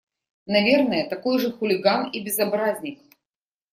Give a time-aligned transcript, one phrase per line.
[0.47, 3.03] Наверное, такой же хулиган и безобразник.